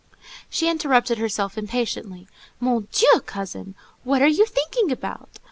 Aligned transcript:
She 0.49 0.67
interrupted 0.67 1.19
herself 1.19 1.59
impatiently: 1.59 2.27
"Mon 2.59 2.87
Dieu, 2.91 3.21
cousin! 3.23 3.75
What 4.03 4.23
are 4.23 4.27
you 4.27 4.47
thinking 4.47 4.91
about?" 4.91 5.29